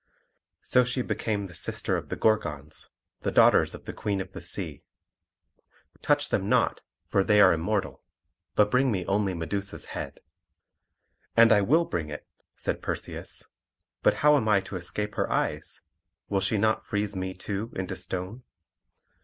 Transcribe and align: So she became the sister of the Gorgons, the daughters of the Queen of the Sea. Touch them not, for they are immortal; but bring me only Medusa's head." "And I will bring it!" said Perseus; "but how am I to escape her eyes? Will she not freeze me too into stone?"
So 0.63 0.83
she 0.83 1.03
became 1.03 1.45
the 1.45 1.53
sister 1.53 1.95
of 1.95 2.09
the 2.09 2.15
Gorgons, 2.15 2.89
the 3.19 3.29
daughters 3.29 3.75
of 3.75 3.85
the 3.85 3.93
Queen 3.93 4.19
of 4.19 4.31
the 4.31 4.41
Sea. 4.41 4.81
Touch 6.01 6.29
them 6.29 6.49
not, 6.49 6.81
for 7.05 7.23
they 7.23 7.39
are 7.39 7.53
immortal; 7.53 8.01
but 8.55 8.71
bring 8.71 8.91
me 8.91 9.05
only 9.05 9.35
Medusa's 9.35 9.85
head." 9.93 10.19
"And 11.37 11.51
I 11.51 11.61
will 11.61 11.85
bring 11.85 12.09
it!" 12.09 12.27
said 12.55 12.81
Perseus; 12.81 13.43
"but 14.01 14.15
how 14.25 14.35
am 14.37 14.49
I 14.49 14.59
to 14.61 14.75
escape 14.75 15.13
her 15.13 15.31
eyes? 15.31 15.81
Will 16.29 16.41
she 16.41 16.57
not 16.57 16.87
freeze 16.87 17.15
me 17.15 17.35
too 17.35 17.71
into 17.75 17.95
stone?" 17.95 18.41